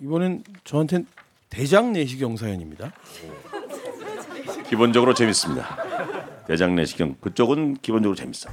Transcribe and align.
이번엔 0.00 0.42
저한텐 0.64 1.06
대장 1.50 1.92
내시경 1.92 2.36
사연입니다. 2.36 2.92
기본적으로 4.68 5.14
재밌습니다. 5.14 6.44
대장 6.46 6.74
내시경 6.74 7.16
그쪽은 7.20 7.78
기본적으로 7.82 8.16
재밌어. 8.16 8.50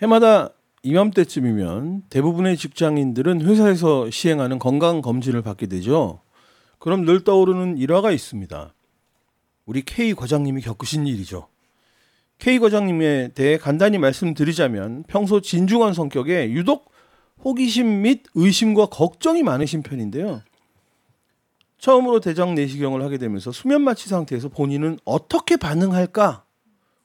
해마다 0.00 0.50
이맘때쯤이면 0.82 2.04
대부분의 2.08 2.56
직장인들은 2.56 3.42
회사에서 3.42 4.10
시행하는 4.10 4.58
건강 4.58 5.02
검진을 5.02 5.42
받게 5.42 5.66
되죠. 5.66 6.20
그럼 6.78 7.04
늘 7.04 7.24
떠오르는 7.24 7.78
일화가 7.78 8.12
있습니다. 8.12 8.74
우리 9.66 9.82
K 9.82 10.14
과장님이 10.14 10.62
겪으신 10.62 11.06
일이죠. 11.06 11.48
K 12.38 12.60
과장님에 12.60 13.32
대해 13.34 13.58
간단히 13.58 13.98
말씀드리자면 13.98 15.02
평소 15.08 15.40
진중한 15.40 15.92
성격에 15.94 16.52
유독 16.52 16.92
호기심 17.44 18.02
및 18.02 18.24
의심과 18.34 18.86
걱정이 18.86 19.42
많으신 19.42 19.82
편인데요. 19.82 20.42
처음으로 21.78 22.20
대장 22.20 22.54
내시경을 22.54 23.02
하게 23.02 23.18
되면서 23.18 23.52
수면 23.52 23.82
마취 23.82 24.08
상태에서 24.08 24.48
본인은 24.48 24.98
어떻게 25.04 25.56
반응할까 25.56 26.44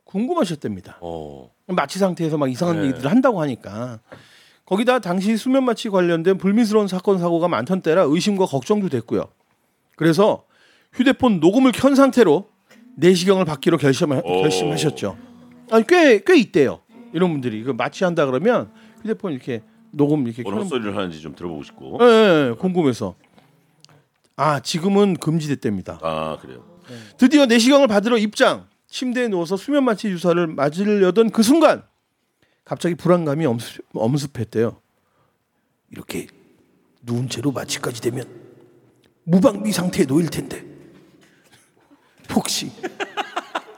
궁금하셨답니다. 0.06 0.98
어. 1.02 1.52
마취 1.68 2.00
상태에서 2.00 2.38
막 2.38 2.50
이상한 2.52 2.78
네. 2.78 2.88
얘기들을 2.88 3.10
한다고 3.10 3.40
하니까 3.42 4.00
거기다 4.66 5.00
당시 5.00 5.38
수면 5.38 5.64
마취 5.64 5.90
관련된 5.90 6.38
불미스러운 6.38 6.88
사건 6.88 7.20
사고가 7.20 7.48
많던 7.48 7.82
때라 7.82 8.04
의심과 8.04 8.46
걱정도 8.48 8.90
됐고요. 8.90 9.28
그래서 9.96 10.46
휴대폰 10.94 11.40
녹음을 11.40 11.72
켠 11.72 11.94
상태로 11.96 12.48
내시경을 12.96 13.46
받기로 13.46 13.78
결심 13.78 14.12
오. 14.12 14.22
결심하셨죠. 14.22 15.18
아니 15.72 15.86
꽤 15.86 16.20
꽤 16.26 16.38
있대요. 16.38 16.82
이런 17.14 17.32
분들이 17.32 17.64
그 17.64 17.72
마취한다 17.72 18.26
그러면 18.26 18.72
휴대폰 19.02 19.34
이렇게 19.34 19.62
녹음 19.94 20.26
이렇게 20.28 20.42
어느 20.46 20.56
켜놓은 20.56 20.68
소리를 20.68 20.96
하는지 20.98 21.22
좀 21.22 21.36
들어보고 21.36 21.64
싶고. 21.64 21.98
예, 22.02 22.06
예, 22.06 22.50
예, 22.50 22.56
궁금해서 22.58 23.16
아 24.36 24.60
지금은 24.60 25.16
금지됐답니다. 25.16 26.00
아 26.02 26.38
그래요. 26.42 26.66
드디어 27.18 27.46
내시경을 27.46 27.88
받으러 27.88 28.18
입장. 28.18 28.68
침대에 28.90 29.28
누워서 29.28 29.58
수면 29.58 29.86
마취 29.86 30.10
주사를 30.10 30.46
맞으려던 30.48 31.32
그 31.32 31.42
순간 31.42 31.84
갑자기 32.64 32.94
불안감이 32.96 33.46
엄습, 33.46 33.84
엄습했대요. 33.94 34.80
이렇게 35.90 36.28
누운 37.02 37.28
채로 37.30 37.52
마취까지 37.52 38.02
되면 38.02 38.26
무방비 39.24 39.72
상태에 39.72 40.06
놓일 40.06 40.30
텐데 40.30 40.64
혹시 42.36 42.72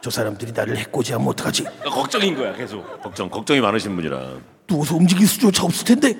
저 0.01 0.09
사람들이 0.09 0.51
나를 0.51 0.77
해코지하면 0.77 1.27
어떡하지? 1.29 1.63
걱정인 1.85 2.35
거야 2.35 2.53
계속. 2.53 2.83
걱정 3.01 3.29
걱정이 3.29 3.59
많으신 3.61 3.95
분이라. 3.95 4.54
누워서 4.67 4.95
움직일 4.95 5.27
수조차 5.27 5.63
없을 5.63 5.85
텐데 5.85 6.17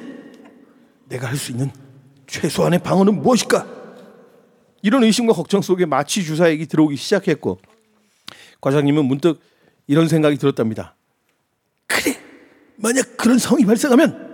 내가 1.05 1.27
할 1.27 1.37
수 1.37 1.51
있는 1.51 1.71
최소한의 2.27 2.79
방어는 2.79 3.21
무엇일까? 3.21 3.67
이런 4.81 5.03
의심과 5.03 5.33
걱정 5.33 5.61
속에 5.61 5.85
마취 5.85 6.23
주사액이 6.23 6.67
들어오기 6.67 6.95
시작했고 6.95 7.59
과장님은 8.61 9.05
문득 9.05 9.39
이런 9.87 10.07
생각이 10.07 10.37
들었답니다. 10.37 10.95
그래, 11.87 12.17
만약 12.75 13.17
그런 13.17 13.37
상황이 13.37 13.65
발생하면 13.65 14.25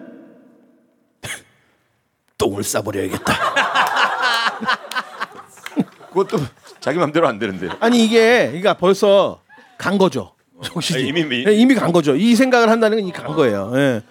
똥을 2.38 2.64
싸버려야겠다. 2.64 3.34
그것도 6.10 6.38
자기 6.80 6.98
맘대로 6.98 7.28
안 7.28 7.40
되는데. 7.40 7.70
아니 7.80 8.04
이게 8.06 8.48
그러니까 8.48 8.74
벌써 8.76 9.42
간 9.78 9.98
거죠. 9.98 10.34
정신이 10.64 11.04
아, 11.04 11.06
이미 11.06 11.24
미- 11.26 11.44
예, 11.48 11.54
이미 11.54 11.76
간 11.76 11.92
거죠. 11.92 12.16
이 12.16 12.36
생각을 12.36 12.70
한다는 12.70 12.98
건 12.98 13.04
이미 13.06 13.12
간 13.12 13.28
거예요. 13.36 13.72
예. 13.76 14.02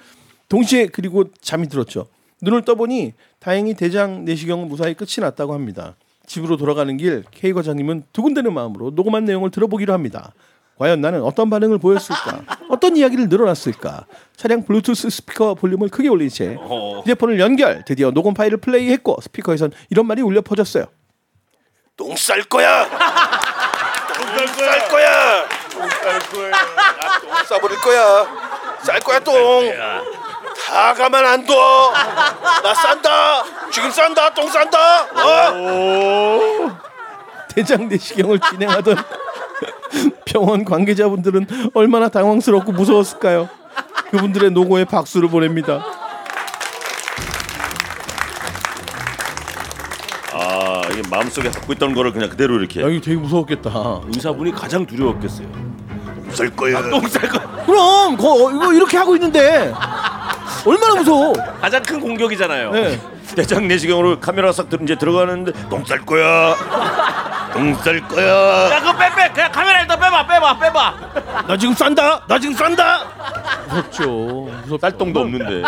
동시에 0.48 0.87
그리고 0.87 1.25
잠이 1.41 1.69
들었죠. 1.69 2.06
눈을 2.43 2.62
떠보니 2.65 3.12
다행히 3.39 3.75
대장 3.75 4.25
내시경은 4.25 4.69
무사히 4.69 4.95
끝이 4.95 5.17
났다고 5.21 5.55
합니다. 5.55 5.95
집으로 6.27 6.56
돌아가는 6.56 6.97
길 6.97 7.25
K 7.31 7.53
과장님은 7.53 8.05
두근대는 8.12 8.53
마음으로 8.53 8.91
녹음한 8.91 9.25
내용을 9.25 9.51
들어보기로 9.51 9.93
합니다. 9.93 10.33
과연 10.78 11.01
나는 11.03 11.22
어떤 11.22 11.50
반응을 11.50 11.78
보였을까? 11.78 12.43
어떤 12.71 12.97
이야기를 12.97 13.28
늘어놨을까? 13.28 14.06
차량 14.37 14.65
블루투스 14.65 15.10
스피커 15.10 15.55
볼륨을 15.56 15.89
크게 15.91 16.09
올린 16.09 16.28
채 16.31 16.56
휴대폰을 17.03 17.39
연결. 17.39 17.84
드디어 17.84 18.10
녹음 18.10 18.33
파일을 18.33 18.56
플레이했고 18.59 19.19
스피커에선 19.22 19.72
이런 19.91 20.06
말이 20.06 20.22
울려 20.22 20.41
퍼졌어요. 20.41 20.87
똥 21.97 22.15
쌀 22.16 22.43
거야. 22.44 22.89
똥 24.16 24.47
쌀 24.47 24.89
거야. 24.89 25.49
할 25.78 26.19
거야. 26.20 26.50
똥 27.20 27.44
싸버릴 27.48 27.78
거야. 27.81 28.26
쌀 28.82 29.00
거야 29.00 29.20
똥. 29.20 29.34
다 30.66 30.94
가만 30.94 31.25
안 31.26 31.44
둬. 31.47 31.92
나 32.62 32.75
싼다. 32.75 33.44
지금 33.70 33.91
싼다. 33.91 34.30
똥 34.34 34.48
싼다. 34.48 34.78
어? 35.14 36.80
대장 37.54 37.88
내시경을 37.88 38.38
진행하던 38.50 38.97
병원 40.25 40.64
관계자분들은 40.64 41.47
얼마나 41.75 42.09
당황스럽고 42.09 42.72
무서웠을까요? 42.72 43.48
그분들의 44.10 44.50
노고에 44.53 44.84
박수를 44.84 45.28
보냅니다. 45.28 45.84
아 50.32 50.82
이게 50.92 51.02
마음속에 51.10 51.50
갖고 51.50 51.72
있던 51.72 51.94
거를 51.94 52.12
그냥 52.12 52.28
그대로 52.30 52.58
이렇게. 52.58 52.82
야, 52.82 52.88
이거 52.88 53.00
되게 53.00 53.16
무서웠겠다. 53.16 53.70
의사분이 54.06 54.52
가장 54.52 54.86
두려웠겠어요. 54.86 55.48
쌀 56.32 56.48
거야. 56.50 56.88
똥쌀 56.88 57.28
거. 57.28 57.41
그럼 57.66 58.16
거, 58.16 58.52
이거 58.52 58.72
이렇게 58.72 58.96
하고 58.96 59.16
있는데 59.16 59.72
얼마나 60.64 60.94
무서워? 60.96 61.32
가장 61.60 61.82
큰 61.82 62.00
공격이잖아요. 62.00 62.70
네. 62.70 63.00
대장 63.34 63.66
내시경으로 63.68 64.20
카메라 64.20 64.52
싹 64.52 64.68
들- 64.68 64.80
이제 64.82 64.94
들어가는데 64.96 65.52
똥쌀 65.68 66.00
거야. 66.06 66.54
똥쌀 67.52 68.06
거야. 68.08 68.70
야 68.70 68.78
그거 68.80 68.97
빼빼 68.97 69.32
그냥 69.32 69.52
카메라 69.52 69.80
일단 69.80 69.98
빼봐 69.98 70.26
빼봐 70.26 70.58
빼봐. 70.58 70.94
나 71.48 71.56
지금 71.56 71.74
싼다. 71.74 72.24
나 72.26 72.38
지금 72.38 72.54
싼다. 72.54 73.04
무섭죠. 73.68 74.48
무섭. 74.62 74.80
쌀 74.80 74.97
똥도 74.97 75.20
없는데. 75.20 75.62